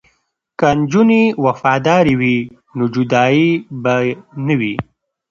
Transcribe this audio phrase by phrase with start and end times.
[0.59, 2.37] که نجونې وفادارې وي
[2.77, 3.49] نو جدایی
[3.81, 3.95] به
[4.45, 4.73] نه وي.